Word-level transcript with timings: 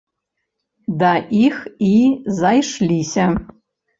Да 1.01 1.11
іх 1.47 1.57
і 1.89 1.91
зайшліся. 2.39 3.27